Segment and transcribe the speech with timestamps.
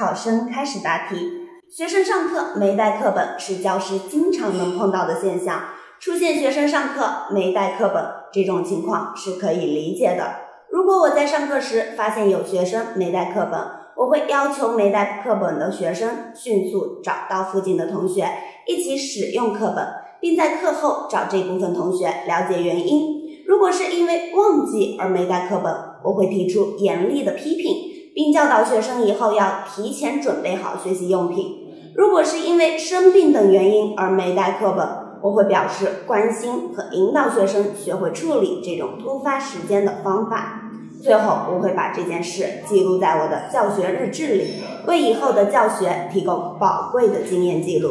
[0.00, 1.30] 考生开始答题。
[1.68, 5.60] 学生上课没带课本是教师经常能碰到的现象，
[6.00, 8.02] 出现学生上课没带课本
[8.32, 10.36] 这种情况是可以理解的。
[10.70, 13.60] 如果我在上课时发现有学生没带课本，
[13.94, 18.26] 我会要求没带课本的学生迅速找到附近的同学
[18.66, 19.86] 一起使用课本，
[20.18, 23.44] 并在课后找这部分同学了解原因。
[23.46, 25.70] 如果是因为忘记而没带课本，
[26.02, 31.56] 我会提出严厉的批评，并教导学生以后要提前准备好学习用品。
[31.94, 34.86] 如果是因为生病等原因而没带课本，
[35.22, 40.70] 我会表示关心和引导学生学会处理这种突发时间的方法。
[41.02, 47.88] 最后，我会把这件事记录在我的教学日志里，为以后的教学提供宝贵的经验记录。